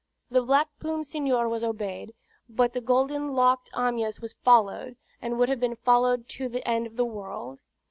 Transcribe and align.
The 0.31 0.41
black 0.41 0.67
plumed 0.79 1.05
senor 1.05 1.47
was 1.47 1.63
obeyed; 1.63 2.15
but 2.49 2.73
the 2.73 2.81
golden 2.81 3.35
locked 3.35 3.69
Amyas 3.73 4.19
was 4.19 4.33
followed; 4.33 4.95
and 5.21 5.37
would 5.37 5.47
have 5.49 5.59
been 5.59 5.75
followed 5.75 6.27
to 6.29 6.49
the 6.49 6.67
end 6.67 6.87
of 6.87 6.95
the 6.95 7.05
world. 7.05 7.61